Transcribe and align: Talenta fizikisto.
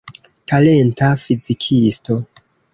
Talenta 0.51 1.09
fizikisto. 1.25 2.21